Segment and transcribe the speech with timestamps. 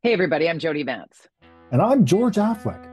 [0.00, 1.26] Hey, everybody, I'm Jody Vance.
[1.72, 2.86] And I'm George Affleck.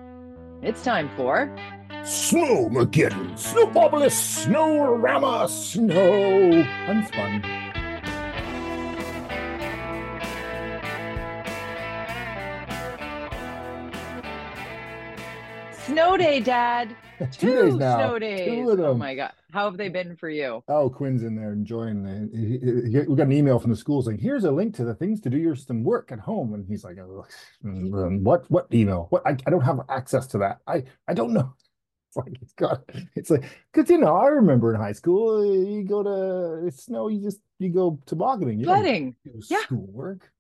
[0.64, 1.56] It's time for
[2.02, 7.46] Snowmageddon, Snowpopolis, Snowrama, Snow Unspun.
[15.86, 16.96] Snow Day, Dad.
[17.20, 17.98] Two Two days now.
[17.98, 18.48] snow days.
[18.48, 19.32] Two of Oh my God.
[19.52, 20.64] How have they been for you?
[20.68, 22.30] Oh, Quinn's in there enjoying the.
[22.38, 24.84] he- he- he- We got an email from the school saying, "Here's a link to
[24.84, 27.26] the things to do your some work at home," and he's like, "Oh,
[27.64, 28.50] um, "What?
[28.52, 29.08] What email?
[29.12, 29.26] What?
[29.26, 30.60] I, I don't have access to that.
[30.68, 31.54] I I don't know."
[32.08, 32.82] It's like it's got.
[33.16, 33.44] It's like
[33.74, 37.68] because you know I remember in high school you go to snow you just you
[37.70, 38.60] go tobogganing.
[38.60, 39.16] You Sledding.
[39.50, 39.60] Yeah.
[39.64, 40.32] schoolwork.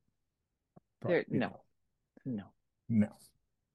[1.05, 1.59] There, no,
[2.25, 2.43] no.
[2.87, 3.07] no.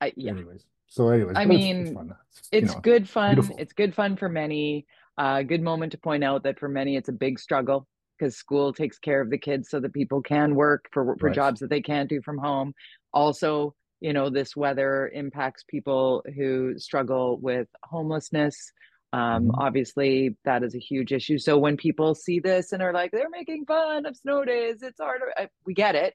[0.00, 0.32] I, yeah.
[0.32, 2.14] Anyways, so anyways, I but it's- mean, fun.
[2.36, 3.34] It's, It's know, good fun.
[3.36, 3.56] beautiful.
[3.58, 4.86] It's good fun for many.
[5.16, 7.86] Uh, good moment to point out that for many, it's a big struggle
[8.18, 11.34] because school takes care of the kids so that people can work for for Right.
[11.34, 12.74] jobs that they can't do from home.
[13.12, 18.72] Also, you know, this weather impacts people who struggle with homelessness.
[19.12, 19.54] Um, Mhm.
[19.58, 21.36] Obviously, that is a huge issue.
[21.38, 25.00] So when people see this and are like, they're making fun of snow days, it's
[25.00, 25.32] harder.
[25.36, 26.14] I- We get it.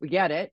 [0.00, 0.52] We get it.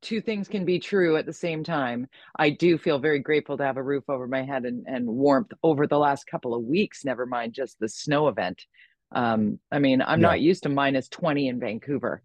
[0.00, 2.08] Two things can be true at the same time.
[2.36, 5.52] I do feel very grateful to have a roof over my head and, and warmth
[5.62, 8.64] over the last couple of weeks, never mind just the snow event.
[9.12, 10.28] Um, I mean, I'm Yeah.
[10.28, 12.22] not used to minus 20 in Vancouver.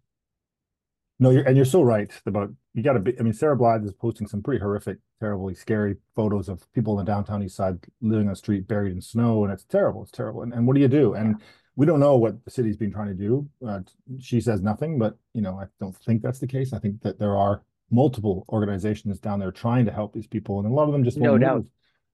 [1.20, 3.18] No, you're and you're so right about you got to be.
[3.18, 7.04] I mean, Sarah Blyth is posting some pretty horrific, terribly scary photos of people in
[7.04, 10.02] the downtown east side living on the street buried in snow, and it's terrible.
[10.02, 10.42] It's terrible.
[10.42, 11.14] And, and what do you do?
[11.14, 11.42] And
[11.78, 13.48] we don't know what the city's been trying to do.
[13.64, 13.78] Uh,
[14.18, 16.72] she says nothing, but you know, I don't think that's the case.
[16.72, 20.66] I think that there are multiple organizations down there trying to help these people, and
[20.66, 21.58] a lot of them just No doubt.
[21.58, 21.66] move.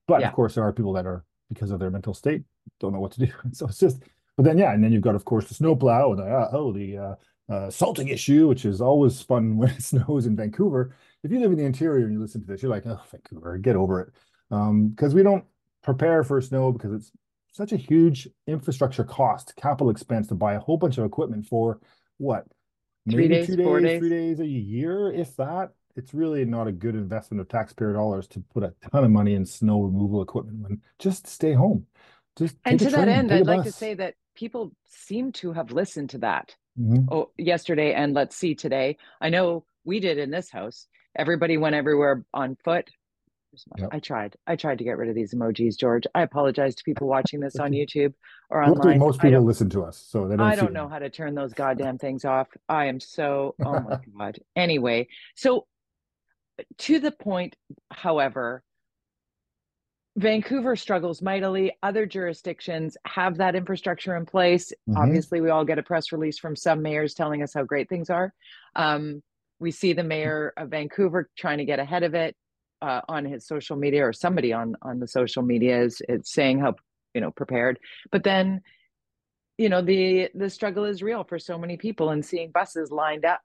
[0.06, 0.28] But Yeah.
[0.28, 2.44] of course, there are people that are because of their mental state
[2.78, 3.32] don't know what to do.
[3.52, 4.02] So it's just.
[4.36, 6.72] But then, yeah, and then you've got, of course, the snowplow and the, uh, oh,
[6.72, 7.14] the uh,
[7.48, 10.94] uh, salting issue, which is always fun when it snows in Vancouver.
[11.22, 13.56] If you live in the interior and you listen to this, you're like, oh, Vancouver,
[13.58, 14.08] get over it.
[14.50, 15.44] Um, because we don't
[15.82, 17.12] prepare for snow because it's
[17.54, 21.78] such a huge infrastructure cost, capital expense to buy a whole bunch of equipment for
[22.18, 22.44] what?
[23.08, 24.00] Three Maybe days, two four days, days?
[24.00, 25.70] three days a year, if that.
[25.96, 29.34] It's really not a good investment of taxpayer dollars to put a ton of money
[29.34, 31.86] in snow removal equipment when just stay home.
[32.36, 36.10] Just And to that end, I'd like to say that people seem to have listened
[36.10, 37.06] to that Mhm.
[37.12, 38.96] oh, yesterday and let's see today.
[39.20, 40.88] I know we did in this house.
[41.14, 42.90] Everybody went everywhere on foot.
[43.78, 43.88] Yep.
[43.92, 44.36] I tried.
[44.46, 46.04] I tried to get rid of these emojis, George.
[46.14, 48.14] I apologize to people watching this on YouTube
[48.50, 48.98] or online.
[48.98, 50.74] most people listen to us, so they don't I don't them.
[50.74, 52.48] know how to turn those goddamn things off.
[52.68, 54.38] I am so, oh my God.
[54.56, 55.66] Anyway, so
[56.78, 57.56] to the point,
[57.92, 58.62] however,
[60.16, 61.72] Vancouver struggles mightily.
[61.82, 64.72] Other jurisdictions have that infrastructure in place.
[64.88, 64.96] Mhm.
[64.96, 68.10] Obviously, we all get a press release from some mayors telling us how great things
[68.10, 68.32] are.
[68.76, 69.22] Um,
[69.58, 72.36] we see the mayor of Vancouver trying to get ahead of it
[72.84, 76.56] uh, on his social media, or somebody on on the social media is it's saying
[76.64, 76.72] how
[77.14, 77.78] you know prepared.
[78.12, 78.60] But then,
[79.62, 83.24] you know, the the struggle is real for so many people, and seeing buses lined
[83.24, 83.40] up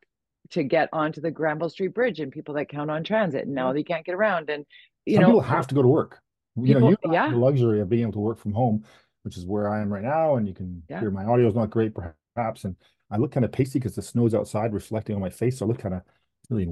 [0.55, 3.71] to get onto the Granville Street Bridge, and people that count on transit, and now
[3.73, 4.65] they can't get around, and
[5.05, 6.19] you Some know, people have to go to work.
[6.55, 7.31] You know, you have yeah.
[7.31, 8.83] the luxury of being able to work from home,
[9.23, 10.99] which is where I am right now, and you can Yeah.
[10.99, 12.75] hear my audio is not great, perhaps, and
[13.09, 15.67] I look kind of pasty because the snow's outside reflecting on my face, so I
[15.69, 16.01] look kind of
[16.49, 16.67] really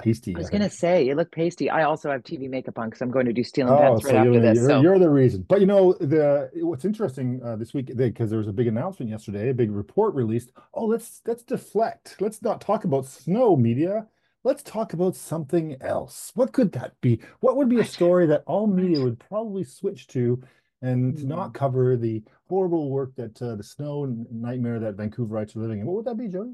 [0.00, 0.34] pasty.
[0.34, 1.70] I was gonna say you look pasty.
[1.70, 4.08] I also have TV makeup on because I'm going to do stealing Oh, pants so
[4.08, 4.58] right after you're, this.
[4.58, 5.44] you're, So you're the reason.
[5.48, 9.10] But you know, the what's interesting uh, this week because there was a big announcement
[9.10, 10.52] yesterday, a big report released.
[10.74, 12.16] Oh, let's let's deflect.
[12.20, 14.06] Let's not talk about snow media.
[14.42, 16.30] Let's talk about something else.
[16.34, 17.20] What could that be?
[17.40, 20.42] What would be a story that all media would probably switch to
[20.82, 21.28] and to Hmm.
[21.28, 25.86] not cover the horrible work that uh, the snow nightmare that Vancouverites are living in?
[25.86, 26.52] What would that be, Jody?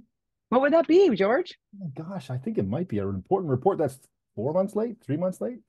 [0.51, 1.59] What would that be, George?
[1.75, 3.99] Oh my gosh, I think it might be an important report that's
[4.37, 5.61] four months late, three months late.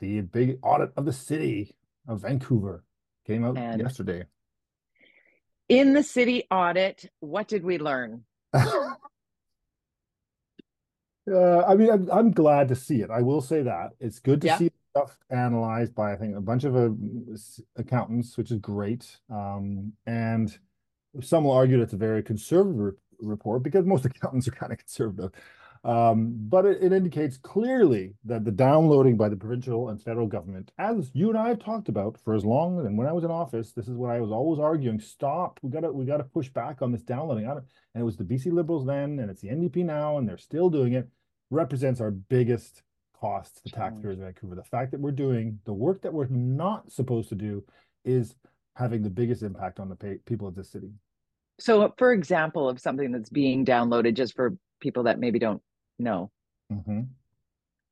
[0.00, 1.76] The big audit of the city
[2.08, 2.84] of Vancouver
[3.26, 4.24] came out And- yesterday.
[5.68, 8.24] In the city audit, what did we learn?
[11.30, 13.10] Uh, I mean, I'm, I'm glad to see it.
[13.10, 14.56] I will say that it's good to Yeah.
[14.56, 16.88] see stuff analyzed by I think a bunch of uh,
[17.76, 19.18] accountants, which is great.
[19.28, 20.56] Um, and
[21.20, 24.78] some will argue that it's a very conservative report because most accountants are kind of
[24.78, 25.32] conservative.
[25.84, 30.72] Um, but it, it indicates clearly that the downloading by the provincial and federal government,
[30.78, 33.30] as you and I have talked about for as long and when I was in
[33.30, 35.60] office, this is what I was always arguing: stop.
[35.62, 37.46] We gotta we gotta push back on this downloading.
[37.46, 40.28] I don't, and it was the BC Liberals then, and it's the NDP now, and
[40.28, 41.08] they're still doing it.
[41.50, 42.82] Represents our biggest
[43.18, 44.54] cost to the taxpayers of Vancouver.
[44.54, 47.64] The fact that we're doing the work that we're not supposed to do
[48.04, 48.34] is
[48.74, 50.90] having the biggest impact on the pay, people of this city.
[51.58, 55.62] So, for example, of something that's being downloaded, just for people that maybe don't
[55.98, 56.30] know,
[56.72, 57.08] Mhm.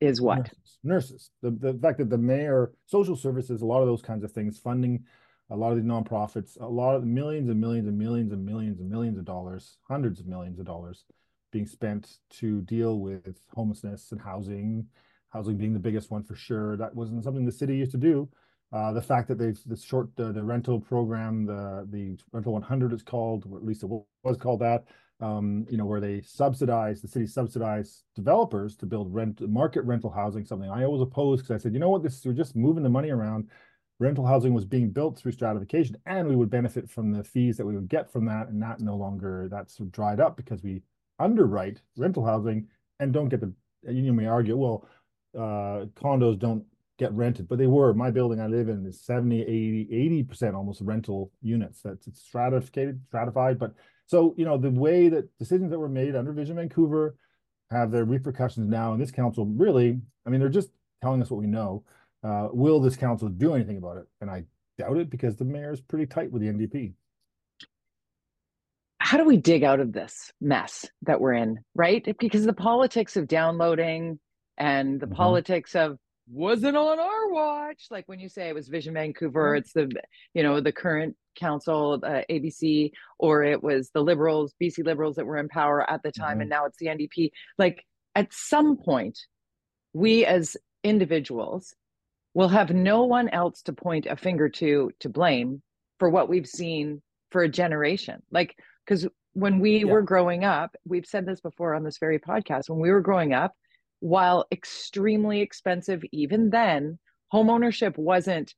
[0.00, 0.38] is what?
[0.38, 1.30] Nurses, nurses.
[1.42, 4.58] The, the fact that the mayor, social services, a lot of those kinds of things,
[4.58, 5.04] funding
[5.50, 8.80] a lot of these nonprofits, a lot of millions and millions and millions and millions
[8.80, 11.04] and millions of dollars, hundreds of millions of dollars
[11.52, 14.86] being spent to deal with homelessness and housing,
[15.30, 16.76] housing being the biggest one for sure.
[16.76, 18.28] That wasn't something the city used to do.
[18.72, 22.92] Uh, the fact that they've the short uh, the rental program, the the rental 100
[22.92, 23.90] is called, or at least it
[24.22, 24.84] was called that.
[25.18, 30.10] Um, you know, where they subsidize the city subsidize developers to build rent market rental
[30.10, 32.82] housing, something I always opposed because I said, you know what, this we're just moving
[32.82, 33.48] the money around.
[33.98, 37.64] Rental housing was being built through stratification, and we would benefit from the fees that
[37.64, 40.82] we would get from that, and that no longer that's dried up because we
[41.18, 42.66] underwrite rental housing
[43.00, 43.54] and don't get the
[43.88, 44.86] you may argue, well,
[45.36, 46.64] uh, condos don't
[46.98, 47.92] get rented, but they were.
[47.92, 51.82] My building I live in is 70, 80, 80% almost rental units.
[51.82, 53.58] That's it's stratified, stratified.
[53.58, 53.74] But
[54.06, 57.16] so, you know, the way that decisions that were made under Vision Vancouver
[57.70, 60.70] have their repercussions now in this council really, I mean, they're just
[61.02, 61.84] telling us what we know.
[62.22, 64.06] Uh, will this council do anything about it?
[64.20, 64.44] And I
[64.78, 66.94] doubt it because the mayor is pretty tight with the NDP
[69.06, 72.04] how do we dig out of this mess that we're in, right?
[72.18, 74.18] Because the politics of downloading
[74.58, 75.14] and the mm-hmm.
[75.14, 75.96] politics of
[76.28, 79.58] wasn't on our watch, like when you say it was Vision Vancouver, mm-hmm.
[79.58, 79.90] it's the
[80.34, 85.26] you know the current council, uh, ABC, or it was the Liberals, BC Liberals that
[85.26, 86.42] were in power at the time, mm-hmm.
[86.42, 87.30] and now it's the NDP.
[87.58, 87.84] Like
[88.14, 89.18] at some point,
[89.92, 91.74] we as individuals
[92.34, 95.62] will have no one else to point a finger to to blame
[95.98, 98.22] for what we've seen for a generation.
[98.30, 99.84] Like because when we yeah.
[99.84, 103.34] were growing up, we've said this before on this very podcast, when we were growing
[103.34, 103.52] up,
[104.00, 106.98] while extremely expensive even then,
[107.32, 108.54] homeownership wasn't,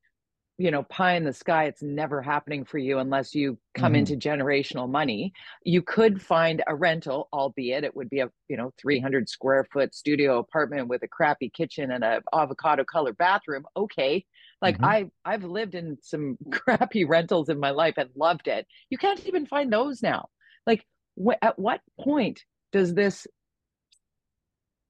[0.58, 1.64] you know, pie in the sky.
[1.64, 4.00] It's never happening for you unless you come mm-hmm.
[4.00, 5.32] into generational money.
[5.64, 9.94] You could find a rental, albeit it would be a, you know, 300 square foot
[9.94, 13.64] studio apartment with a crappy kitchen and a avocado color bathroom.
[13.76, 14.24] Okay.
[14.60, 14.84] Like mm-hmm.
[14.84, 18.66] I I've lived in some crappy rentals in my life and loved it.
[18.90, 20.28] You can't even find those now.
[20.66, 20.84] Like
[21.16, 22.42] wh- at what point
[22.72, 23.26] does this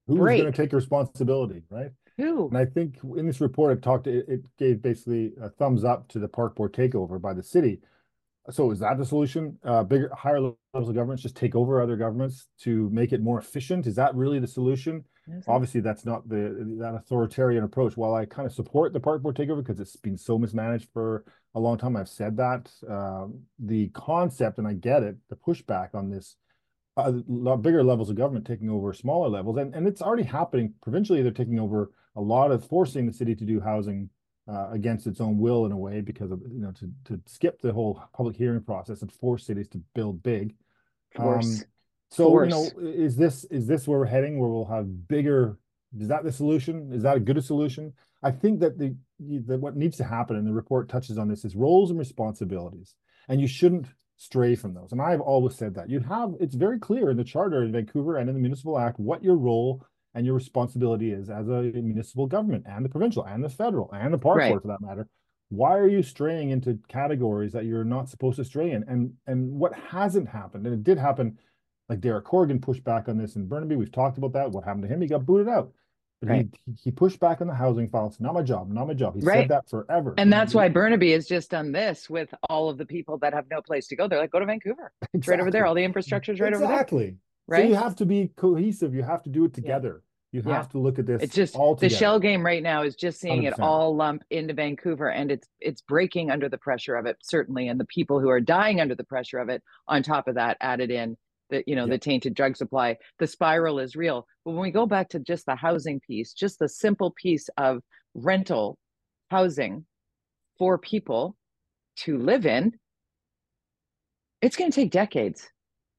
[0.09, 1.91] Who's going to take responsibility, right?
[2.17, 2.49] Who?
[2.49, 6.09] And I think in this report, it talked, it, it gave basically a thumbs up
[6.09, 7.81] to the park board takeover by the city.
[8.51, 9.59] So is that the solution?
[9.63, 13.39] Uh, bigger, higher levels of governments just take over other governments to make it more
[13.39, 13.87] efficient?
[13.87, 15.05] Is that really the solution?
[15.47, 17.97] Obviously, that's not the that authoritarian approach.
[17.97, 21.25] While I kind of support the park board takeover because it's been so mismanaged for
[21.55, 25.95] a long time, I've said that um, the concept, and I get it, the pushback
[25.95, 26.37] on this,
[26.99, 31.23] uh, bigger levels of government taking over smaller levels, and and it's already happening provincially.
[31.23, 34.11] They're taking over a lot of forcing the city to do housing
[34.49, 37.61] uh, against its own will in a way because of you know to to skip
[37.61, 40.55] the whole public hearing process and force cities to build big.
[41.15, 41.61] Force.
[41.61, 41.65] Um,
[42.11, 42.53] so Force.
[42.53, 44.39] you know, is this is this where we're heading?
[44.39, 45.59] Where we'll have bigger?
[45.99, 46.93] Is that the solution?
[46.93, 47.93] Is that a good solution?
[48.23, 48.97] I think that the
[49.47, 52.95] that what needs to happen, and the report touches on this, is roles and responsibilities,
[53.29, 53.87] and you shouldn't
[54.19, 54.93] stray from those.
[54.93, 56.35] And I've always said that you have.
[56.39, 59.37] It's very clear in the charter in Vancouver and in the Municipal Act what your
[59.37, 59.83] role
[60.15, 64.13] and your responsibility is as a municipal government and the provincial and the federal and
[64.13, 64.51] the park right.
[64.51, 65.07] board for that matter
[65.51, 69.51] why are you straying into categories that you're not supposed to stray in and and
[69.51, 71.37] what hasn't happened and it did happen
[71.89, 73.77] like Derek Corrigan pushed back on this in Burnaby.
[73.77, 74.51] We've talked about that.
[74.51, 75.01] What happened to him?
[75.01, 75.73] He got booted out.
[76.21, 76.49] But right.
[76.67, 78.07] he, he pushed back on the housing file.
[78.07, 79.15] It's not my job, not my job.
[79.15, 79.43] He right.
[79.43, 80.15] said that forever.
[80.19, 83.47] And that's why Burnaby has just done this with all of the people that have
[83.51, 84.09] no place to go.
[84.09, 84.93] They're like, go to Vancouver.
[85.03, 85.09] Exactly.
[85.19, 85.67] It's right over there.
[85.67, 86.65] All the infrastructure is right exactly.
[86.65, 86.81] over there.
[86.81, 87.17] Exactly.
[87.47, 87.63] Right.
[87.63, 88.95] So you have to be cohesive.
[88.95, 90.03] You have to do it together.
[90.03, 90.05] Yeah.
[90.31, 90.73] You have yeah.
[90.73, 91.23] to look at this.
[91.23, 93.47] It's just all the shell game right now is just seeing 100%.
[93.47, 97.69] it all lump into Vancouver, and it's it's breaking under the pressure of it certainly,
[97.69, 99.63] and the people who are dying under the pressure of it.
[99.87, 101.17] On top of that, added in
[101.51, 104.87] the you know the tainted drug supply the spiral is real but when we go
[104.87, 107.83] back to just the housing piece just the simple piece of
[108.15, 108.79] rental
[109.31, 109.85] housing
[110.59, 111.37] for people
[111.97, 112.73] to live in
[114.41, 115.49] it's going to take decades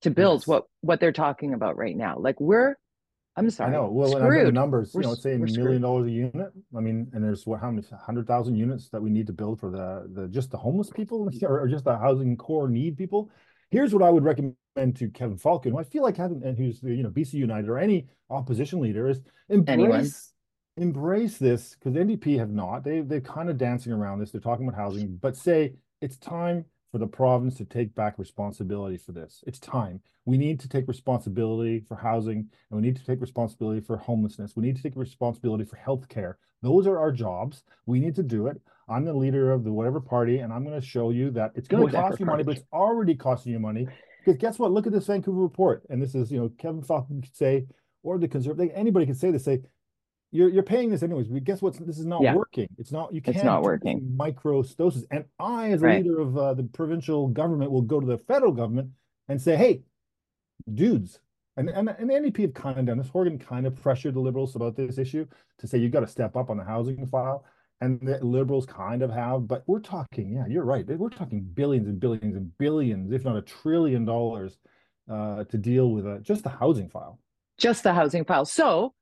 [0.01, 0.47] to build yes.
[0.47, 2.75] what what they're talking about right now like we're
[3.39, 3.69] I'm sorry.
[3.69, 3.89] I know.
[3.89, 6.51] Well, and I got the numbers, we're, you know, saying million dollars a unit.
[6.75, 9.61] I mean, and there's what, how many, hundred thousand units that we need to build
[9.61, 13.31] for the, the, just the homeless people or, or just the housing core need people.
[13.71, 14.55] Here's what I would recommend
[14.95, 17.69] to Kevin Falcon, who I feel like hasn't, and who's the, you know, BC United
[17.69, 20.33] or any opposition leader is embrace,
[20.77, 20.89] Anyone.
[20.89, 22.83] embrace this because NDP have not.
[22.83, 24.31] They, they're kind of dancing around this.
[24.31, 28.97] They're talking about housing, but say it's time for the province to take back responsibility
[28.97, 29.43] for this.
[29.45, 30.01] It's time.
[30.25, 34.55] We need to take responsibility for housing and we need to take responsibility for homelessness.
[34.55, 36.35] We need to take responsibility for healthcare.
[36.61, 37.63] Those are our jobs.
[37.85, 38.61] We need to do it.
[38.87, 41.67] I'm the leader of the whatever party, and I'm going to show you that it's
[41.67, 43.87] going to cost you money, but it's already costing you money.
[44.25, 44.71] Because guess what?
[44.71, 45.83] Look at this Vancouver report.
[45.89, 47.65] And this is, you know, Kevin Falcon could say,
[48.03, 49.61] or the conservative, anybody could say this, say,
[50.31, 51.73] you're, you're paying this anyways, but guess what?
[51.85, 52.35] This is not Yeah.
[52.35, 52.67] working.
[52.77, 53.35] It's not, you can't.
[53.37, 53.97] It's not working.
[53.99, 55.05] in Micro doses.
[55.11, 56.03] And I, as a Right.
[56.03, 58.89] leader of uh, the provincial government, will go to the federal government
[59.27, 59.83] and say, hey,
[60.71, 61.19] dudes,
[61.57, 63.09] and, and, and the NDP have kind of done this.
[63.09, 65.25] Horgan kind of pressured the liberals about this issue
[65.57, 67.45] to say you've got to step up on the housing file.
[67.81, 70.85] And the liberals kind of have, but we're talking, yeah, you're right.
[70.85, 74.57] We're talking billions and billions and billions, if not a trillion dollars,
[75.09, 77.19] uh, to deal with uh, just the housing file.
[77.57, 78.45] just the housing file.
[78.45, 78.93] So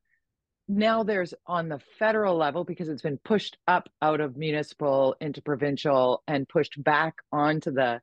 [0.68, 5.42] now there's on the federal level because it's been pushed up out of municipal into
[5.42, 8.00] provincial and pushed back onto the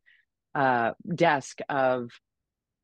[0.56, 2.10] uh, desk of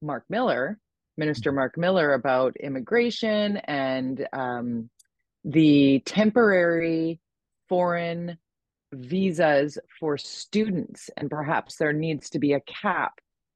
[0.01, 0.80] Mark Miller,
[1.21, 4.89] Minister Mark Miller, about immigration and um,
[5.45, 7.19] the temporary
[7.69, 8.39] foreign
[8.91, 11.11] visas for students.
[11.17, 13.13] And perhaps there needs to be a cap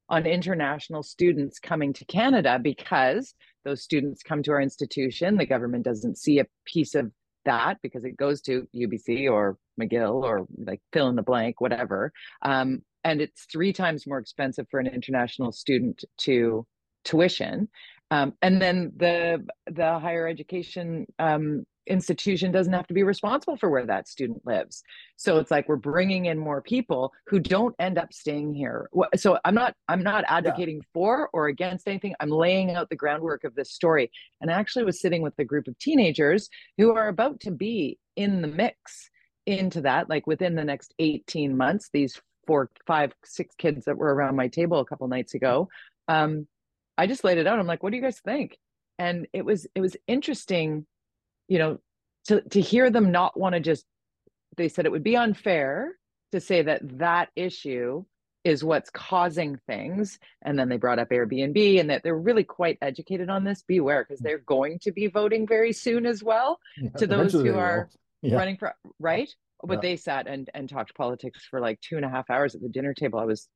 [0.08, 5.36] on international students coming to Canada because those students come to our institution.
[5.36, 7.10] The government doesn't see a piece of
[7.46, 12.12] that because it goes to UBC or McGill or like fill in the blank, whatever.
[12.42, 16.64] Um, and it's three times more expensive for an international student to
[17.06, 17.68] tuition.
[18.10, 23.70] Um, and then the the higher education um, institution doesn't have to be responsible for
[23.70, 24.82] where that student lives.
[25.16, 28.88] So it's like we're bringing in more people who don't end up staying here.
[29.16, 30.88] So I'm not I'm not advocating yeah.
[30.92, 32.14] for or against anything.
[32.20, 34.10] I'm laying out the groundwork of this story.
[34.40, 37.98] And I actually was sitting with a group of teenagers who are about to be
[38.16, 39.10] in the mix
[39.46, 41.88] into that, like within the next 18 months.
[41.92, 45.68] These four, five, six kids that were around my table a couple nights ago.
[46.08, 46.46] Um,
[46.98, 47.58] I just laid it out.
[47.58, 48.58] I'm like, what do you guys think?
[48.98, 50.86] And it was it was interesting,
[51.48, 51.78] you know,
[52.28, 53.84] to to hear them not want to just.
[54.56, 55.92] They said it would be unfair
[56.32, 58.04] to say that that issue
[58.42, 62.78] is what's causing things, and then they brought up Airbnb and that they're really quite
[62.80, 63.62] educated on this.
[63.66, 66.58] Beware, because they're going to be voting very soon as well.
[66.80, 67.88] Yeah, to those who are.
[68.22, 68.36] Yeah.
[68.38, 69.28] running for right,
[69.62, 69.80] but Yeah.
[69.82, 72.68] they sat and and talked politics for like two and a half hours at the
[72.68, 73.18] dinner table.
[73.20, 73.46] I was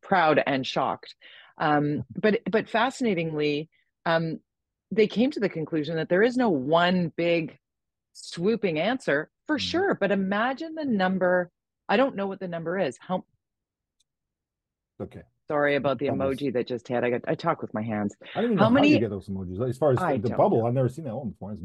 [0.00, 1.14] proud and shocked.
[1.58, 3.68] Um, but but fascinatingly,
[4.06, 4.40] um,
[4.90, 7.58] they came to the conclusion that there is no one big
[8.14, 9.60] swooping answer for Mhm.
[9.60, 9.94] sure.
[9.94, 11.50] But imagine the number.
[11.88, 12.96] I don't know what the number is.
[12.98, 13.24] How
[15.00, 15.22] Okay.
[15.46, 17.04] sorry about the emoji that just hit.
[17.04, 18.16] I got I talk with my hands.
[18.34, 19.68] I don't even How know how you many- get those emojis.
[19.68, 20.66] As far as I the, bubble, know.
[20.66, 21.52] I've never seen that one before.
[21.52, 21.62] It's.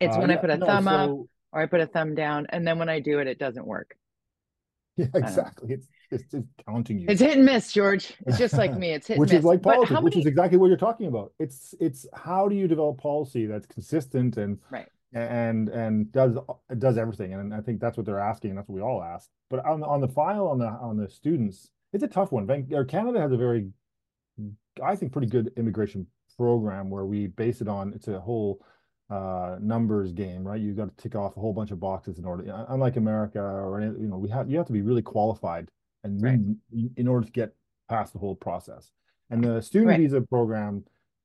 [0.00, 1.10] It's Uh, when I put a no, thumb up
[1.52, 3.96] or I put a thumb down, and then when I do it, it doesn't work.
[4.96, 5.72] Yeah, exactly.
[5.72, 7.06] It's it's, it's counting you.
[7.08, 8.12] It's hit and miss, George.
[8.26, 8.90] It's just like me.
[8.90, 9.48] It's hit which and is miss.
[9.48, 11.32] like politics, how which is exactly what you're talking about.
[11.38, 14.86] It's it's how do you develop policy that's consistent and Right.
[15.14, 16.36] and and does
[16.78, 17.32] does everything.
[17.32, 18.54] And I think that's what they're asking.
[18.54, 19.30] That's what we all ask.
[19.48, 22.46] But on the on the file on the on the students, it's a tough one.
[22.86, 23.70] Canada has a very,
[24.82, 26.06] I think, pretty good immigration
[26.36, 27.92] program where we base it on.
[27.94, 28.60] It's a whole
[29.12, 32.24] uh numbers game right You've got to tick off a whole bunch of boxes in
[32.24, 35.68] order unlike america or any, you know we have you have to be really qualified
[36.04, 36.40] and Right.
[36.96, 37.54] in, order to get
[37.88, 38.90] past the whole process
[39.30, 40.00] and the student Right.
[40.00, 40.84] visa program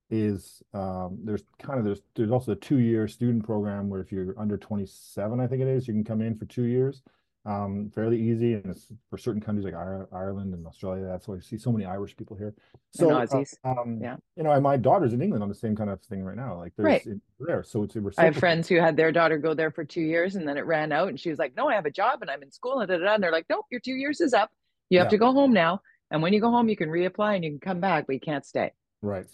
[0.09, 4.33] is um there's kind of there's there's also a two-year student program where if you're
[4.37, 7.03] under 27 i think it is you can come in for two years
[7.47, 11.41] um fairly easy and it's for certain countries like ireland and australia that's why you
[11.41, 12.53] see so many irish people here
[12.91, 14.17] so uh, um Yeah.
[14.35, 16.57] you know and my daughter's in england on the same kind of thing right now
[16.57, 17.07] like there's Right.
[17.07, 20.01] it, there so it's I have friends who had their daughter go there for two
[20.01, 22.21] years and then it ran out and she was like, No, I have a job
[22.21, 23.13] and I'm in school and da, da, da.
[23.13, 24.49] and they're like, Nope, your two years is up.
[24.89, 25.11] You have Yeah.
[25.11, 25.81] to go home now.
[26.11, 28.19] And when you go home, you can reapply and you can come back, but you
[28.19, 28.71] can't stay.
[29.01, 29.27] Right.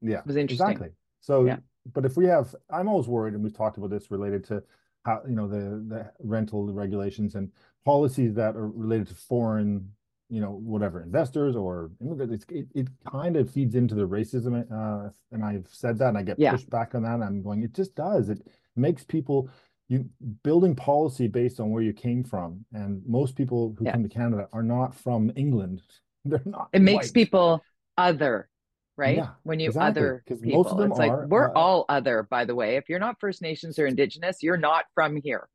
[0.00, 0.18] Yeah.
[0.18, 0.68] It was interesting.
[0.68, 0.90] Exactly.
[1.20, 1.58] So, Yeah.
[1.92, 4.62] but if we have, I'm always worried, and we've talked about this related to
[5.04, 7.50] how, you know, the, the rental regulations and
[7.84, 9.88] policies that are related to foreign,
[10.30, 12.46] you know, whatever, investors or immigrants.
[12.48, 14.64] It, it kind of feeds into the racism.
[14.72, 16.52] Uh, and I've said that and I get Yeah.
[16.52, 17.14] pushed back on that.
[17.14, 18.30] And I'm going, it just does.
[18.30, 18.46] It
[18.76, 19.50] makes people,
[19.88, 20.08] you
[20.42, 22.64] building policy based on where you came from.
[22.72, 23.92] And most people who Yeah.
[23.92, 25.82] come to Canada are not from England.
[26.24, 26.70] They're not.
[26.72, 27.62] It makes people
[27.98, 28.48] other,
[28.96, 29.16] right?
[29.16, 31.84] Yeah, when you exactly, other people, most of them it's like are, we're uh, all
[31.88, 32.76] other, by the way.
[32.76, 35.48] If you're not First Nations or Indigenous, you're not from here.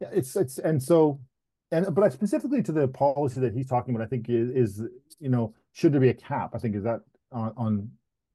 [0.00, 1.20] Yeah, it's it's and so
[1.70, 4.82] and but specifically to the policy that he's talking about, I think is, is
[5.18, 6.50] you know should there be a cap?
[6.54, 7.00] I think is that
[7.32, 7.90] on, on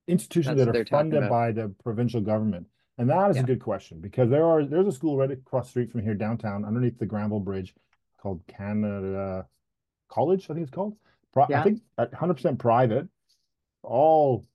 [0.08, 3.44] institutions That's that they're funded by the provincial government, and that is Yeah.
[3.44, 6.16] a good question because there are there's a school right across the street from here
[6.16, 7.74] downtown underneath the Granville Bridge
[8.22, 9.46] called Canada
[10.10, 10.96] College, I think it's called.
[11.34, 13.08] Pri- I think at 100% private,
[13.84, 14.46] all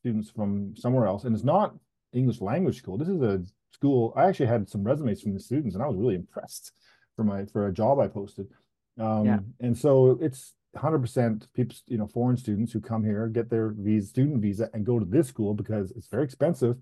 [0.00, 1.74] students from somewhere else, and it's not
[2.12, 2.96] English language school.
[2.96, 3.42] This is a
[3.72, 4.12] school.
[4.16, 6.72] I actually had some resumes from the students, and I was really impressed
[7.16, 8.48] for my for a job I posted.
[8.98, 9.38] Um, Yeah.
[9.60, 14.08] and so it's 100% people, you know, foreign students who come here, get their visa,
[14.08, 16.76] student visa, and go to this school because it's very expensive.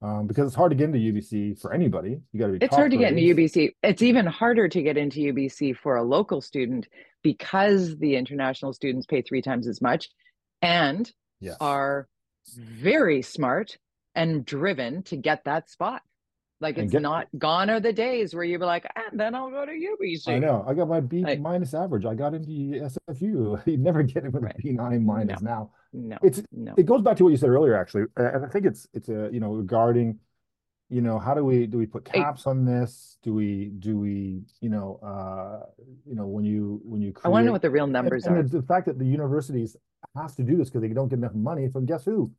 [0.00, 2.20] um, because it's hard to get into UBC for anybody.
[2.32, 2.64] You got to be.
[2.64, 3.34] It's hard to get into.
[3.34, 3.74] UBC.
[3.82, 6.86] It's even harder to get into UBC for a local student
[7.24, 10.08] because the international students pay three times as much
[10.62, 11.56] and Yes.
[11.60, 12.08] are
[12.56, 13.78] very smart
[14.14, 16.02] and driven to get that spot.
[16.60, 19.50] Like it's get- not gone are the days where you'd be like, and then I'll
[19.50, 20.26] go to UBC.
[20.28, 20.64] I know.
[20.66, 22.04] I got my B Like- minus average.
[22.04, 23.62] I got into SFU.
[23.66, 24.56] You never get it with Right.
[24.58, 25.70] a B nine minus now.
[25.92, 26.74] No, It's no.
[26.76, 29.30] it goes back to what you said earlier, actually, and I think it's it's a
[29.32, 30.18] you know regarding,
[30.90, 33.18] you know, how do we do we put caps on this?
[33.22, 35.64] Do we do we you know uh
[36.04, 38.36] you know when you when you I want to know what the real numbers and
[38.36, 38.42] are.
[38.42, 39.76] the, the fact that the universities
[40.16, 42.30] have to do this because they don't get enough money from guess who,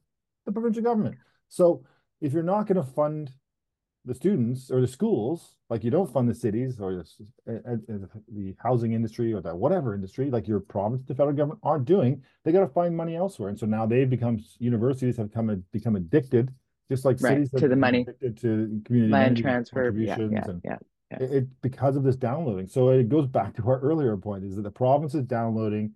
[0.45, 1.17] the provincial government.
[1.47, 1.83] So
[2.21, 3.31] if you're not going to fund
[4.05, 7.71] the students or the schools, like you don't fund the cities or the, s- uh,
[7.73, 11.85] uh, the housing industry or the whatever industry, like your province, the federal government aren't
[11.85, 13.49] doing, they got to find money elsewhere.
[13.49, 16.53] And so now they've become universities have come become addicted,
[16.89, 18.01] just like Right, cities to the money.
[18.01, 19.83] addicted to community Land transfer.
[19.95, 20.77] Yeah, contributions yeah, and yeah.
[21.11, 21.17] yeah.
[21.27, 22.67] it, it because of this downloading.
[22.67, 25.91] So it goes back to our earlier point is that the province is downloading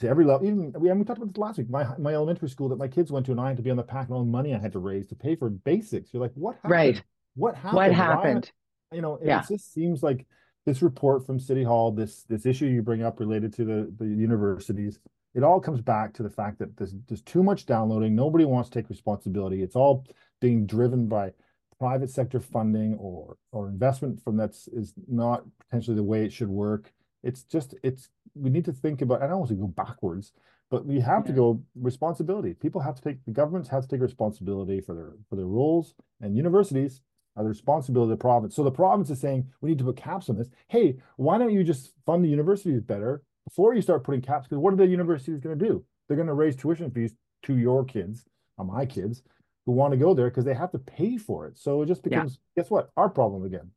[0.00, 0.46] to every level.
[0.46, 1.70] Even we, and we talked about this last week.
[1.70, 3.76] My my elementary school that my kids went to, and I had to be on
[3.76, 6.12] the PAC and all the money I had to raise to pay for basics.
[6.12, 6.70] You're like, what happened?
[6.72, 7.02] Right.
[7.34, 7.74] What happened?
[7.76, 8.52] What Why- happened?
[8.92, 9.42] you know, it Yeah.
[9.48, 10.26] just seems like
[10.66, 14.06] this report from City Hall, this this issue you bring up related to the the
[14.06, 14.98] universities,
[15.34, 18.14] it all comes back to the fact that there's there's too much downloading.
[18.14, 19.62] Nobody wants to take responsibility.
[19.62, 20.04] It's all
[20.40, 21.32] being driven by
[21.78, 26.48] private sector funding or or investment from that's is not potentially the way it should
[26.48, 26.92] work.
[27.22, 29.22] It's just it's we need to think about.
[29.22, 30.32] I don't want to go backwards,
[30.70, 32.54] but we have to go responsibility.
[32.54, 35.94] People have to take the governments have to take responsibility for their for their roles,
[36.20, 37.02] and universities
[37.36, 38.56] are the responsibility of the province.
[38.56, 40.48] So the province is saying we need to put caps on this.
[40.68, 44.48] Hey, why don't you just fund the universities better before you start putting caps?
[44.48, 45.84] Because what are the universities going to do?
[46.08, 48.24] They're going to raise tuition fees to your kids,
[48.58, 49.22] or my kids,
[49.64, 51.58] who want to go there because they have to pay for it.
[51.58, 52.10] So it just Yeah.
[52.10, 52.90] becomes guess what?
[52.96, 53.70] Our problem again.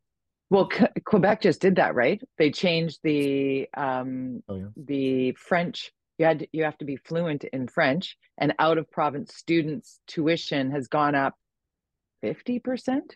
[0.50, 2.22] Well, Que- Quebec just did that, right?
[2.38, 4.66] They changed the um, Oh yeah.
[4.76, 5.92] the French.
[6.20, 10.72] You had you have to be fluent in French, and out of province students' tuition
[10.72, 11.34] has gone up
[12.22, 13.16] fifty percent.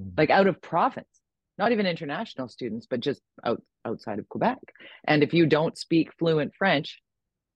[0.00, 0.12] Mhm.
[0.16, 1.20] Like out of province,
[1.58, 4.58] not even international students, but just out outside of Quebec.
[5.06, 7.02] And if you don't speak fluent French,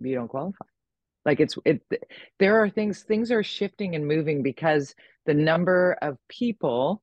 [0.01, 0.65] you don't qualify.
[1.25, 1.83] Like it's it.
[2.41, 4.95] There are things things are shifting and moving because
[5.27, 7.03] the number of people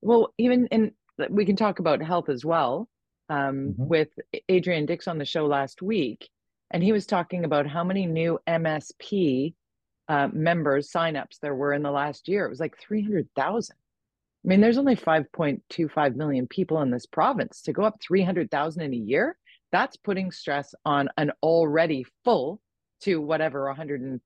[0.00, 0.92] well even in
[1.30, 2.88] we can talk about health as well
[3.28, 3.88] um, Mhm.
[3.88, 4.08] with
[4.48, 6.28] adrian dix on the show last week
[6.70, 9.54] and he was talking about how many new msp
[10.08, 12.44] uh, members signups there were in the last year.
[12.44, 17.62] It was like 300000 i mean there's only 5.25 million people in this province.
[17.62, 19.38] To go up 300000 in a year
[19.72, 22.60] that's putting stress on an already full
[23.00, 24.20] to whatever 115%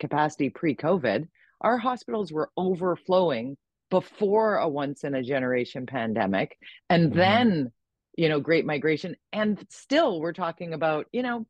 [0.00, 1.28] capacity pre-covid.
[1.60, 3.56] Our hospitals were overflowing
[3.90, 7.16] before a once in a generation pandemic and Mhm.
[7.16, 7.72] then
[8.16, 11.46] you know great migration and still we're talking about you know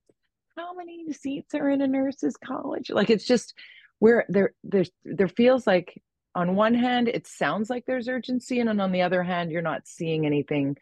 [0.57, 3.55] how many seats are in a nurse's college like it's just
[3.99, 6.01] where there there's there feels like
[6.35, 9.87] on one hand it sounds like there's urgency and on the other hand you're not
[9.87, 10.77] seeing anything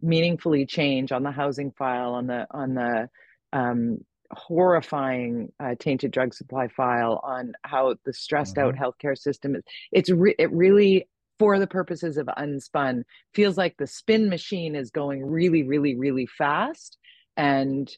[0.00, 3.08] meaningfully change on the housing file on the on the
[3.52, 3.98] um,
[4.32, 9.62] horrifying uh, tainted drug supply file on how the stressed out healthcare system is.
[9.92, 14.90] It's re- it really for the purposes of unspun feels like the spin machine is
[14.90, 16.98] going really really really fast
[17.36, 17.90] and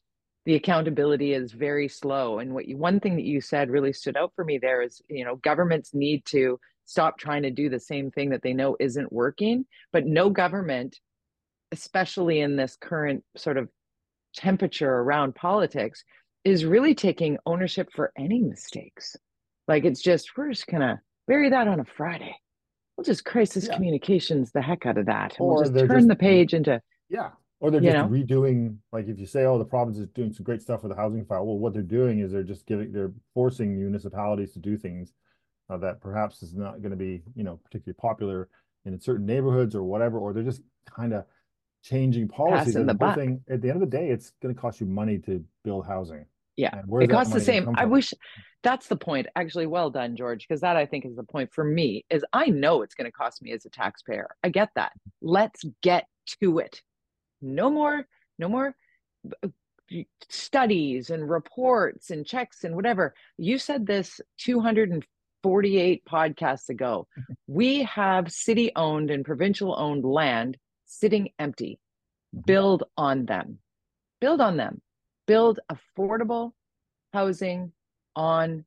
[0.47, 2.39] the accountability is very slow.
[2.39, 5.03] And what you one thing that you said really stood out for me there is
[5.09, 8.77] you know governments need to stop trying to do the same thing that they know
[8.81, 10.99] isn't working but no government
[11.73, 13.69] especially in this current sort of
[14.35, 16.05] temperature around politics
[16.45, 19.17] is really taking ownership for any mistakes
[19.69, 22.35] like it's just we're just gonna bury that on a friday
[22.97, 23.75] we'll just crisis Yeah.
[23.77, 26.81] communications the heck out of that and Or we'll just turn just- the page into
[27.09, 27.31] Yeah.
[27.63, 28.09] Or they're just know?
[28.09, 30.97] redoing, like if you say, oh, the province is doing some great stuff with the
[30.97, 34.79] housing file, well, what they're doing is they're just giving, they're forcing municipalities to do
[34.79, 35.13] things
[35.69, 38.49] uh, that perhaps is not going to be, you know, particularly popular
[38.87, 41.27] in certain neighborhoods or whatever, or they're just kind of
[41.83, 42.75] changing policies.
[42.75, 44.87] The the whole thing, at the end of the day, it's going to cost you
[44.87, 46.27] money to build housing.
[46.57, 47.75] Yeah, it costs the same.
[47.77, 48.13] i wish
[48.63, 49.27] that's the point.
[49.35, 52.47] Actually well done george because that i think is the point for me is i
[52.47, 54.29] know it's going to cost me as a taxpayer.
[54.45, 54.93] I get that.
[55.23, 56.07] Let's get
[56.41, 56.83] to it.
[57.41, 58.07] No more
[58.39, 58.75] no more
[59.43, 59.49] uh,
[60.29, 63.15] studies and reports and checks and whatever.
[63.39, 67.07] You said this 248 podcasts ago.
[67.47, 70.57] We have city owned and provincial owned land
[70.91, 71.79] sitting empty
[72.35, 72.47] Mhm.
[72.47, 73.59] build on them
[74.21, 74.83] build on them
[75.27, 76.53] build affordable
[77.13, 77.73] housing
[78.17, 78.65] on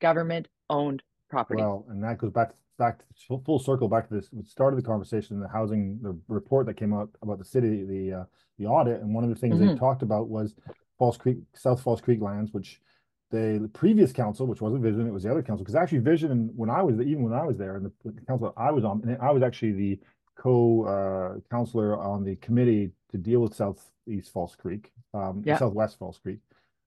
[0.00, 1.62] government owned property.
[1.62, 4.82] Well, and that goes back, back, to- full circle, back to this, we started the
[4.82, 8.24] conversation, the housing, the report that came out about the city, the, uh,
[8.58, 9.78] the audit, and one of the things they Mhm.
[9.78, 10.56] talked about was
[10.98, 12.82] False Creek, South False Creek lands, which
[13.30, 16.50] they, the previous council, which wasn't Vision, it was the other council, because actually Vision,
[16.56, 19.02] when I was, even when I was there, and the the council I was on,
[19.02, 20.00] and I was actually the
[20.36, 25.56] co, uh, counselor on the committee to deal with Southeast False Creek, um, Yeah.
[25.58, 26.38] Southwest False Creek.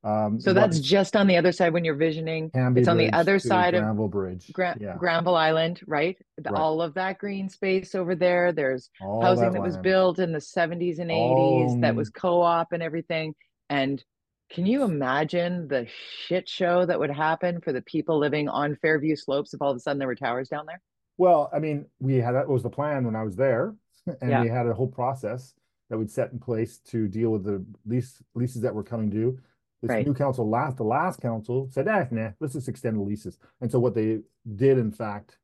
[0.02, 3.12] Um, So that's just on the other side when you're visioning Canby it's on the
[3.12, 4.96] other side of Granville Bridge, Gra- yeah.
[4.98, 6.18] Granville Island, right?
[6.38, 6.60] The- Right.
[6.62, 8.54] All of that green space over there.
[8.54, 12.72] There's all housing that was built in the 70s and 80s that was Um, co-op
[12.72, 13.36] and everything.
[13.70, 14.02] And
[14.50, 19.18] can you imagine the shit show that would happen for the people living on Fairview
[19.18, 20.82] Slopes if all of a sudden there were towers down there?
[21.20, 23.76] Well, I mean, we had, that was the plan when I was there,
[24.22, 24.42] and Yeah.
[24.42, 25.54] we had a whole process
[25.90, 29.38] that we'd set in place to deal with the lease, leases that were coming due.
[29.82, 30.06] This Right.
[30.06, 33.38] new council, last, the last council said, eh, nah, let's just extend the leases.
[33.60, 34.22] And so what they
[34.56, 35.38] did, in fact,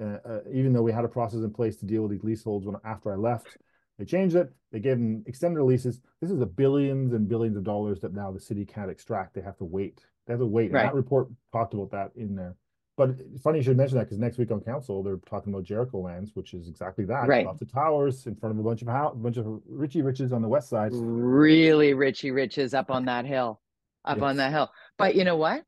[0.00, 2.66] uh, uh, even though we had a process in place to deal with these leaseholds
[2.66, 3.56] when, after I left,
[3.98, 6.00] they changed it, they gave them extended leases.
[6.20, 9.34] This is a billions and billions of dollars that now the city can't extract.
[9.34, 10.04] They have to wait.
[10.26, 10.66] They have to wait.
[10.66, 12.56] And that report talked about that in there.
[12.96, 15.98] But funny you should mention that because next week on council, they're talking about Jericho
[15.98, 17.26] lands, which is exactly that.
[17.26, 17.46] Right.
[17.46, 20.32] Lots of towers in front of a bunch of house, a bunch of Richie Riches
[20.32, 20.90] on the west side.
[20.92, 23.60] Really Richie Riches up on that hill,
[24.04, 24.70] up on that hill.
[24.98, 25.64] But you know what?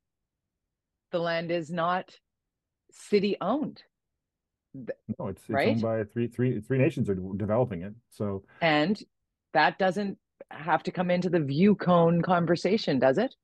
[1.12, 2.14] The land is not
[2.90, 3.82] city owned.
[4.74, 5.68] No, it's, it's Right?
[5.68, 7.94] owned by three, three, three nations are developing it.
[8.10, 9.00] So And
[9.52, 10.18] that doesn't
[10.50, 13.34] have to come into the view cone conversation, does it?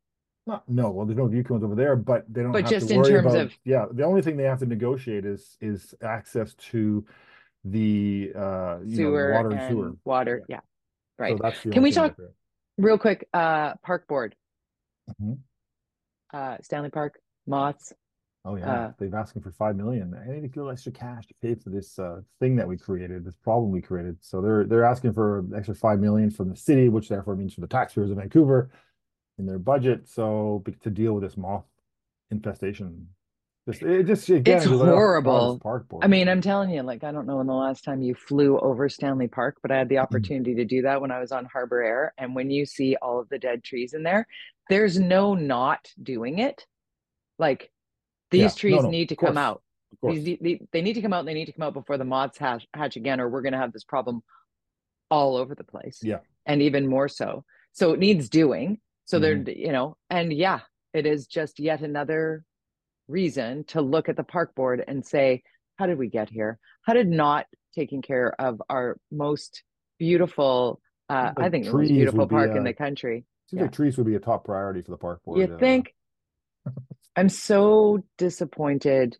[0.47, 2.89] Not, no, well, there's no view cones over there, but they don't But have just
[2.89, 5.57] to in worry terms about, of- yeah, the only thing they have to negotiate is,
[5.61, 7.05] is access to
[7.65, 9.93] the, uh, you know, Sewer water and and sewer.
[10.05, 10.61] water, yeah.
[10.61, 10.65] So
[11.19, 11.39] Right.
[11.41, 12.17] that's Can we talk-
[12.79, 14.35] Real quick, uh, park board,
[15.21, 15.39] Mhm.
[16.33, 17.93] uh, Stanley Park, moths,
[18.47, 20.15] Oh, yeah, uh, they've asking for five million.
[20.15, 23.23] I need a little extra cash to pay for this, uh, thing that we created,
[23.23, 24.17] this problem we created.
[24.25, 27.53] So they're, they're asking for an extra five million from the city, which therefore means
[27.53, 28.71] for the taxpayers of Vancouver
[29.41, 31.65] in their budget, so to deal with this moth
[32.31, 33.09] infestation.
[33.69, 35.61] Just, it just, again, It's it goes right off the horrible.
[35.63, 36.05] Park board.
[36.05, 38.59] I mean, I'm telling you, like, I don't know when the last time you flew
[38.59, 40.03] over Stanley Park, but I had the Mm-hmm.
[40.05, 42.15] opportunity to do that when I was on Harbour Air.
[42.17, 44.27] And when you see all of the dead trees in there,
[44.69, 46.65] there's no not doing it.
[47.39, 47.71] Like,
[48.31, 49.63] these no, trees no, need to come out.
[50.03, 52.05] These, they, they need to come out and they need to come out before the
[52.05, 54.23] moths hatch, hatch again, or we're going to have this problem
[55.11, 56.01] all over the place.
[56.03, 56.21] Yeah.
[56.47, 57.45] And even more so.
[57.73, 58.81] So it needs doing.
[59.11, 59.45] So Mm-hmm.
[59.45, 60.61] they're, you know, and yeah,
[60.95, 62.45] it is just yet another
[63.09, 65.43] reason to look at the park board and say,
[65.79, 66.59] how did we get here?
[66.83, 69.65] How did not taking care of our most
[69.99, 73.25] beautiful, uh, I think the most beautiful park in uh, the country?
[73.49, 73.63] Seems yeah.
[73.63, 75.39] like trees would be a top priority for the park board.
[75.41, 75.93] You uh, think?
[77.17, 79.17] I'm so disappointed.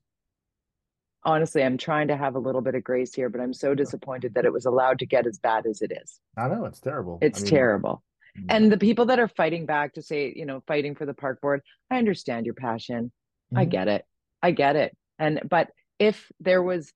[1.25, 4.35] Honestly, I'm trying to have a little bit of grace here, but I'm so disappointed
[4.35, 6.21] that it was allowed to get as bad as it is.
[6.37, 7.19] I know, it's terrible.
[7.21, 8.05] I It's mean, terrible.
[8.49, 11.41] And the people that are fighting back to say, you know, fighting for the park
[11.41, 13.13] board, I understand your passion.
[13.55, 13.71] I Mhm.
[13.71, 14.05] get it.
[14.43, 14.97] I get it.
[15.19, 16.93] And but if there was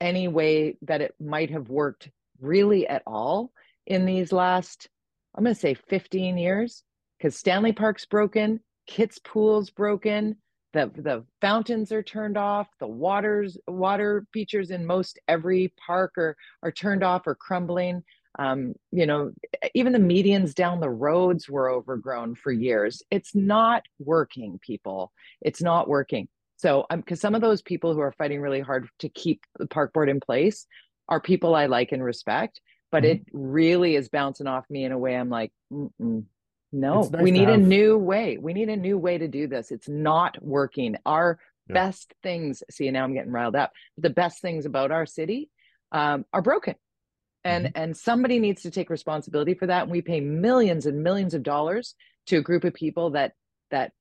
[0.00, 2.10] any way that it might have worked
[2.40, 3.52] really at all
[3.86, 4.88] in these last,
[5.34, 6.84] I'm going to say 15 years,
[7.18, 10.36] because Stanley Park's broken, Kits Pool's broken,
[10.72, 16.36] the the fountains are turned off, the waters water features in most every park are
[16.62, 18.04] are turned off or crumbling.
[18.38, 19.32] Um, you know,
[19.74, 23.02] even the medians down the roads were overgrown for years.
[23.10, 25.12] It's not working, people.
[25.40, 26.28] It's not working.
[26.56, 29.66] So, um, because some of those people who are fighting really hard to keep the
[29.66, 30.66] park board in place
[31.08, 33.06] are people I like and respect, but Mhm.
[33.06, 36.24] it really is bouncing off me in a way I'm like, Mm-mm,
[36.72, 38.38] no, nice we need a new way.
[38.38, 39.70] We need a new way to do this.
[39.70, 40.96] It's not working.
[41.06, 41.74] Our Yeah.
[41.74, 43.72] best things, see, now I'm getting riled up.
[43.96, 45.50] The best things about our city
[45.92, 46.74] um, are broken.
[47.44, 47.78] And Mm-hmm.
[47.82, 49.82] and somebody needs to take responsibility for that.
[49.84, 51.94] And we pay millions and millions of dollars
[52.26, 53.32] to a group of people that
[53.70, 53.92] that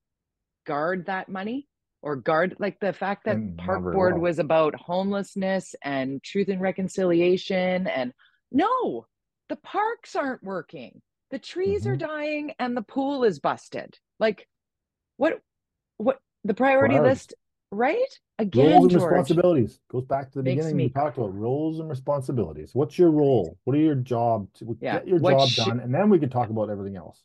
[0.65, 1.67] guard that money
[2.01, 4.21] or guard like the fact that And park board well.
[4.23, 8.11] was about homelessness and truth and reconciliation and
[8.51, 9.07] no
[9.49, 11.99] the parks aren't working the trees are Mhm.
[11.99, 14.47] dying and the pool is busted like
[15.15, 15.41] what
[15.97, 17.33] what the priority list
[17.71, 19.11] right again Roles and George.
[19.13, 20.77] responsibilities goes back to the Makes beginning.
[20.77, 22.71] me We talked about roles and responsibilities.
[22.73, 23.57] What's your role?
[23.63, 24.47] What are your job?
[24.55, 26.95] To, Yeah, Get your what job sh- done, and then we can talk about everything
[26.95, 27.23] else.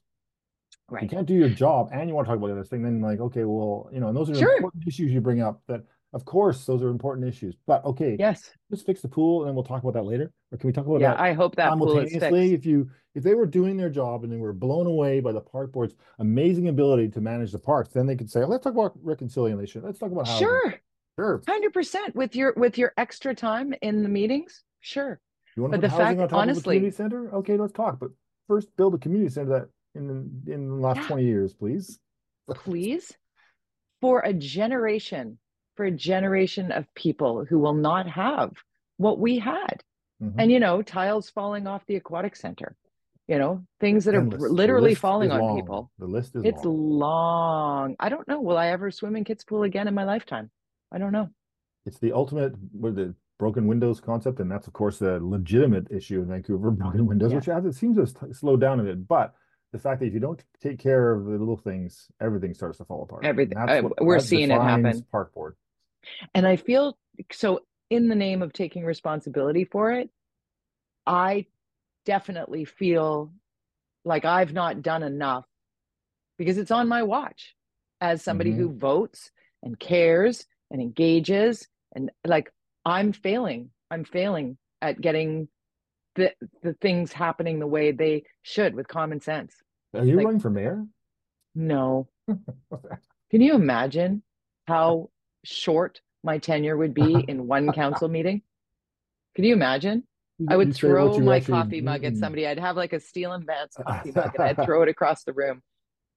[0.91, 2.83] You right can't do your job and you want to talk about the other thing,
[2.83, 4.55] then like, okay, well, you know, and those are Sure.
[4.57, 5.63] important issues you bring up.
[5.69, 7.55] That, of course, those are important issues.
[7.67, 10.33] But okay, yes just fix the pool, and then we'll talk about that later.
[10.51, 12.51] Or can we talk about yeah that i hope that pool is simultaneously?
[12.51, 15.33] fixed If you if they were doing their job and they were blown away by
[15.33, 18.73] the park board's amazing ability to manage the parks, then they could say, let's talk
[18.75, 19.83] about reconciliation.
[19.85, 20.47] Let's talk about housing.
[20.47, 20.75] sure
[21.19, 21.43] Sure.
[21.47, 25.21] Hundred percent with your with your extra time in the meetings, sure.
[25.55, 27.35] You want to But put the housing fact- on top honestly- of a community center?
[27.35, 28.13] Okay, let's talk, but
[28.49, 31.07] first build a community center that in, the- in the last Yeah.
[31.09, 31.99] twenty years, please.
[32.55, 33.13] please
[34.01, 35.39] for a generation
[35.77, 38.53] for a generation of people who will not have
[38.97, 39.83] what we had
[40.23, 40.35] Mhm.
[40.39, 42.75] and you know tiles falling off the aquatic center
[43.29, 45.57] you know things that are The literally falling on long.
[45.61, 46.99] people The list is it's long.
[46.99, 50.51] long i don't know will i ever swim in Kits pool again in my lifetime
[50.91, 51.29] i don't know
[51.87, 56.21] It's the ultimate, with the broken windows concept, and that's of course a legitimate issue
[56.23, 57.37] in Vancouver, broken windows, Yeah.
[57.39, 59.35] which has, it seems to have s- slowed down a bit, but
[59.73, 62.85] the fact that if you don't take care of the little things, everything starts to
[62.85, 63.25] fall apart.
[63.25, 65.03] Everything- uh, what- we're seeing it happen.
[65.11, 65.57] Park board.
[66.35, 66.97] and i feel
[67.33, 70.09] so in the name of taking responsibility for it
[71.07, 71.47] i
[72.05, 73.33] definitely feel
[74.05, 75.45] like i've not done enough
[76.39, 77.55] because it's on my watch
[78.01, 78.57] as somebody Mhm.
[78.57, 79.31] who votes
[79.63, 82.53] and cares and engages and like
[82.85, 83.71] i'm failing.
[83.91, 85.49] I'm failing at getting
[86.17, 89.55] the the things happening the way they should with common sense.
[89.95, 90.85] Are you Like- running for mayor?
[91.55, 92.09] no.
[93.31, 94.23] Can you imagine
[94.67, 95.11] how
[95.45, 98.43] short my tenure would be in one council meeting?
[99.35, 100.07] Can you imagine
[100.49, 102.47] I would throw my actually coffee mug at somebody.
[102.47, 105.33] I'd have like a steel and Vance coffee mug and I'd throw it across the
[105.33, 105.63] room.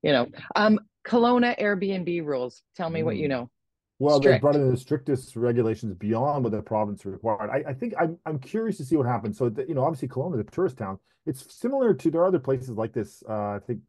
[0.04, 2.62] You know, um, Kelowna Airbnb rules.
[2.76, 3.30] Tell me what you Mm.
[3.30, 3.50] know.
[3.98, 7.50] Well, they brought in the strictest regulations beyond what the province required.
[7.50, 9.38] I, I think I'm, I'm curious to see what happens.
[9.38, 12.26] So, that, you know, obviously Kelowna, is a tourist town, it's similar to, there are
[12.26, 13.24] other places like this.
[13.28, 13.80] Uh, I think,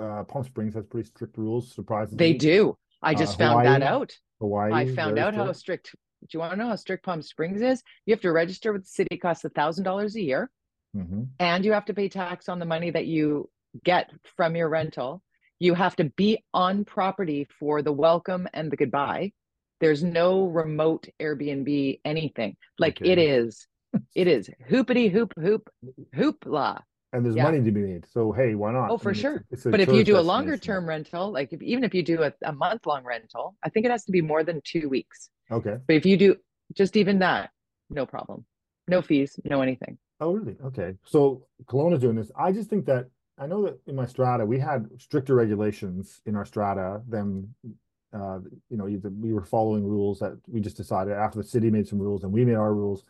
[0.00, 2.32] uh, Palm Springs has pretty strict rules, surprisingly.
[2.32, 2.76] They do.
[3.02, 4.12] I Uh, just found that out.
[4.38, 4.72] Hawaii.
[4.72, 5.94] I found out how strict.
[6.22, 7.82] Do you want to know how strict Palm Springs is?
[8.06, 9.16] You have to register with the city.
[9.16, 10.50] Costs a thousand dollars a year,
[10.96, 11.28] Mhm.
[11.40, 13.50] and you have to pay tax on the money that you
[13.84, 15.22] get from your rental.
[15.58, 19.32] You have to be on property for the welcome and the goodbye.
[19.80, 22.56] There's no remote Airbnb anything.
[22.78, 23.28] Like it Okay.
[23.28, 23.66] is,
[24.14, 25.68] it is hoopity hoop hoop
[26.14, 26.82] hoopla.
[27.12, 27.44] And there's Yeah.
[27.44, 28.06] money to be made.
[28.06, 28.90] So, hey, why not?
[28.90, 29.44] Oh, I for mean, sure.
[29.50, 32.02] it's a But if you do a longer term rental, like if, even if you
[32.02, 34.88] do a, a month long rental, I think it has to be more than two
[34.88, 35.28] weeks.
[35.50, 35.76] Okay.
[35.86, 36.36] But if you do
[36.74, 37.50] just even that,
[37.90, 38.46] no problem.
[38.88, 39.98] No fees, no anything.
[40.20, 40.56] Oh, really?
[40.64, 40.94] Okay.
[41.04, 42.30] So Kelowna's doing this.
[42.36, 46.34] I just think that I know that in my strata we had stricter regulations in
[46.34, 47.54] our strata than
[48.14, 51.88] uh, you know, we were following rules that we just decided after the city made
[51.88, 53.04] some rules and we made our rules.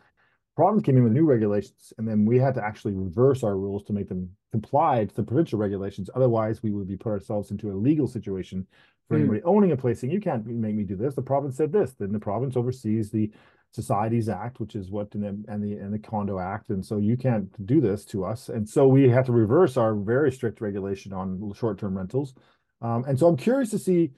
[0.54, 3.82] Province came in with new regulations, and then we had to actually reverse our rules
[3.84, 6.10] to make them comply to the provincial regulations.
[6.14, 8.66] Otherwise, we would be put ourselves into a legal situation
[9.08, 9.20] for Mm.
[9.20, 11.94] anybody owning a place saying, "You can't make me do this." The province said this.
[11.94, 13.30] Then the province oversees the
[13.70, 16.98] Societies Act, which is what and the and the and the Condo Act, and so
[16.98, 18.50] you can't do this to us.
[18.50, 22.34] And so we have to reverse our very strict regulation on short-term rentals.
[22.82, 24.12] Um, and so I'm curious to see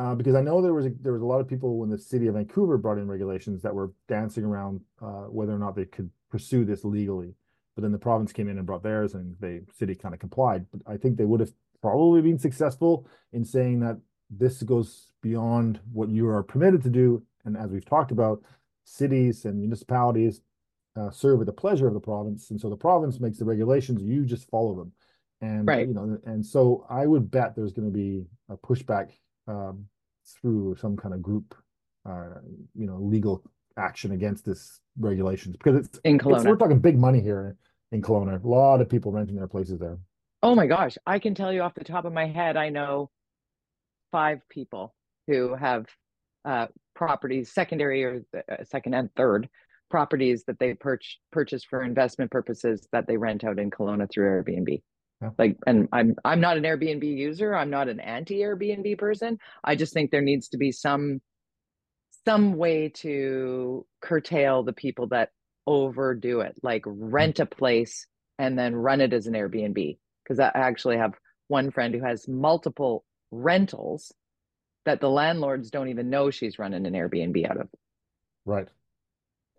[0.00, 1.98] uh, because I know there was a, there was a lot of people when the
[1.98, 5.84] city of Vancouver brought in regulations that were dancing around uh, whether or not they
[5.84, 7.34] could pursue this legally.
[7.76, 10.64] But then the province came in and brought theirs, and the city kind of complied.
[10.72, 15.80] But I think they would have probably been successful in saying that this goes beyond
[15.92, 17.22] what you are permitted to do.
[17.44, 18.42] And as we've talked about,
[18.84, 20.40] cities and municipalities
[20.96, 24.02] uh, serve at the pleasure of the province, and so the province makes the regulations.
[24.02, 24.92] You just follow them,
[25.42, 25.86] and Right.
[25.88, 26.18] you know.
[26.24, 29.10] And so I would bet there's going to be a pushback
[29.50, 29.86] um,
[30.40, 31.54] through some kind of group,
[32.08, 32.40] uh,
[32.74, 33.42] you know, legal
[33.76, 37.56] action against this regulations because it's, In it's we're talking big money here
[37.92, 38.42] in Kelowna.
[38.42, 39.98] A lot of people renting their places there.
[40.42, 40.96] Oh my gosh.
[41.06, 43.10] I can tell you off the top of my head, I know
[44.12, 44.94] five people
[45.26, 45.86] who have
[46.44, 49.48] uh, properties, secondary or uh, second and third
[49.90, 54.26] properties that they purch purchase for investment purposes that they rent out in Kelowna through
[54.26, 54.82] Airbnb.
[55.20, 55.30] Yeah.
[55.38, 57.54] Like, and I'm I'm not an Airbnb user.
[57.54, 59.38] I'm not an anti-Airbnb person.
[59.62, 61.20] I just think there needs to be some
[62.24, 65.30] some way to curtail the people that
[65.66, 67.04] overdo it, like hmm.
[67.04, 68.06] rent a place
[68.38, 69.98] and then run it as an Airbnb.
[70.24, 71.14] Because I actually have
[71.48, 74.12] one friend who has multiple rentals
[74.86, 77.68] that the landlords don't even know she's running an Airbnb out of.
[78.46, 78.68] Right.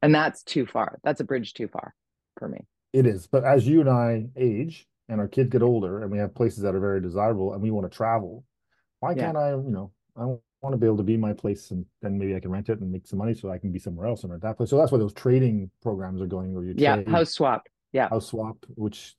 [0.02, 1.00] And that's too far.
[1.04, 1.94] That's a bridge too far
[2.40, 2.66] for me.
[2.94, 3.28] It is.
[3.28, 6.64] But as you and I age and our kids get older and we have places
[6.64, 8.46] that are very desirable and we want to travel,
[9.02, 9.28] why Yeah.
[9.28, 12.18] can't I, you know, I want to be able to be my place and then
[12.20, 14.24] maybe I can rent it and make some money so I can be somewhere else
[14.24, 14.70] and rent that place.
[14.72, 17.68] So that's why those trading programs are going where you Yeah, trade house swap.
[17.94, 18.10] Yeah.
[18.10, 19.16] house swap, which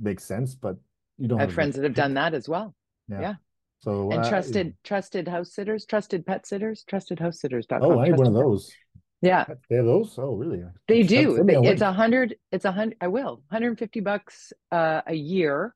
[0.00, 0.76] makes sense, but
[1.18, 2.74] you don't I have as friends that have done that as well.
[3.08, 3.34] yeah.
[3.80, 7.66] So And uh, trusted trusted house sitters, trusted pet sitters, trusted house sitters.
[7.80, 8.72] Oh, I need one of those.
[9.20, 9.44] Yeah.
[9.68, 10.14] They have those?
[10.18, 10.62] Oh, really?
[10.86, 11.44] They do.
[11.48, 12.36] It's a hundred.
[12.52, 12.98] It's a hundred.
[13.00, 13.42] I will.
[13.48, 15.74] 150 bucks uh, a year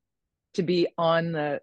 [0.55, 1.61] to be on the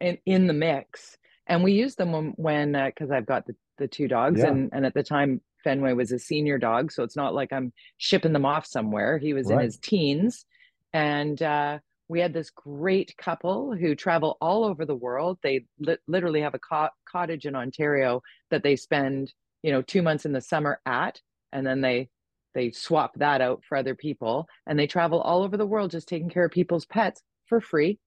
[0.00, 3.54] in in the mix, and we use them when when uh, because I've got the
[3.78, 4.48] the two dogs, Yeah.
[4.48, 7.72] and and at the time Fenway was a senior dog, so it's not like I'm
[7.98, 9.18] shipping them off somewhere.
[9.18, 9.64] He was in Right.
[9.66, 10.46] his teens,
[10.94, 11.78] and uh,
[12.08, 15.38] we had this great couple who travel all over the world.
[15.42, 19.32] They li- literally have a co- cottage in Ontario that they spend,
[19.62, 21.20] you know, two months in the summer at,
[21.52, 22.08] and then they
[22.54, 26.08] they swap that out for other people, and they travel all over the world just
[26.08, 27.98] taking care of people's pets for free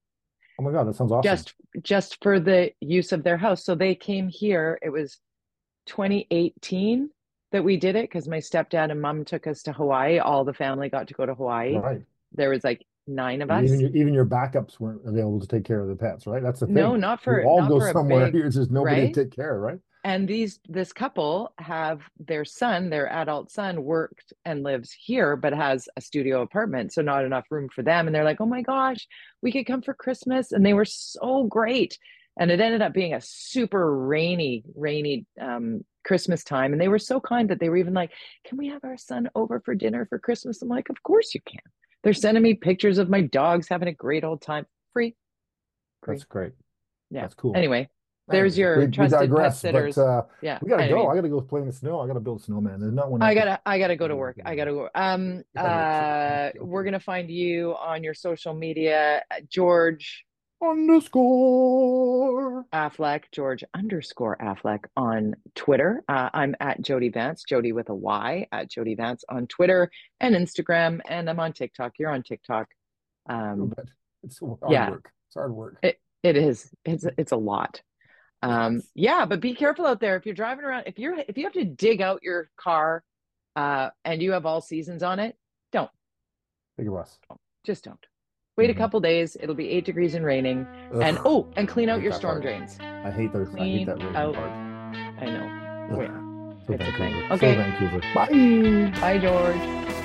[0.60, 1.22] Oh my God, that sounds awesome.
[1.22, 3.64] just just for the use of their house.
[3.64, 4.78] So they came here.
[4.82, 5.18] It was
[5.86, 7.08] 2018
[7.52, 10.18] that we did it because my stepdad and mom took us to Hawaii.
[10.18, 11.78] All the family got to go to Hawaii.
[11.78, 12.02] Right.
[12.34, 13.64] There was like nine of us.
[13.64, 16.42] Even your, even your backups weren't available to take care of the pets, right?
[16.42, 16.74] That's the thing.
[16.74, 18.26] No, not for you all not go somewhere.
[18.30, 19.14] big- Here's just nobody right?
[19.14, 19.78] to take care, right?
[20.04, 25.52] And these this couple have their son their adult son worked and lives here but
[25.52, 28.62] has a studio apartment so not enough room for them and they're like oh my
[28.62, 29.06] gosh
[29.42, 31.98] we could come for christmas and they were so great
[32.38, 36.98] and it ended up being a super rainy rainy um christmas time and they were
[36.98, 38.10] so kind that they were even like
[38.46, 41.40] can we have our son over for dinner for christmas i'm like of course you
[41.46, 41.60] can
[42.02, 45.14] they're sending me pictures of my dogs having a great old time free
[46.02, 46.16] Free.
[46.16, 46.52] That's great.
[47.10, 47.22] Yeah.
[47.22, 47.54] That's cool.
[47.54, 47.90] anyway
[48.30, 49.94] there's your We- we trusted pet digress, sitters.
[49.96, 51.00] But, uh, yeah we gotta anyway.
[51.00, 51.08] go.
[51.08, 52.00] I gotta go play in the snow.
[52.00, 52.80] I gotta build a snowman.
[52.80, 53.22] There's not one.
[53.22, 54.38] I gotta I gotta go to work.
[54.44, 54.88] I gotta go.
[54.94, 60.24] Um uh we're gonna find you on your social media George
[60.62, 62.66] Underscore.
[62.72, 66.02] Affleck, George underscore Affleck on Twitter.
[66.08, 69.90] Uh, I'm at Jody Vance, Jody with a Y at Jody Vance on Twitter
[70.20, 71.92] and Instagram, and I'm on TikTok.
[71.98, 72.68] You're on TikTok.
[73.28, 73.74] Um.
[74.22, 74.90] It's hard yeah.
[74.90, 75.10] work.
[75.28, 75.78] It's hard work.
[75.82, 77.80] it it is it's it's a lot.
[78.42, 81.44] Um yeah, but be careful out there if you're driving around if you're if you
[81.44, 83.04] have to dig out your car
[83.56, 85.36] uh and you have all seasons on it,
[85.72, 85.90] don't.
[86.78, 87.18] A bus.
[87.64, 87.98] just don't.
[88.56, 88.74] Wait Mhm.
[88.74, 89.36] a couple days.
[89.40, 90.66] It'll be eight degrees and raining.
[91.02, 92.42] And oh, and clean out your storm part.
[92.42, 92.78] drains.
[92.80, 93.54] I hate those.
[93.54, 94.34] I hate that rain out.
[94.34, 94.50] part.
[94.50, 95.88] I know.
[95.92, 95.98] Ugh.
[95.98, 96.10] Wait.
[96.66, 97.12] So It's a thing.
[97.12, 97.28] Vancouver.
[97.28, 97.56] So Okay.
[97.56, 98.00] Vancouver.
[98.14, 99.00] Bye.
[99.00, 99.99] Bye, George.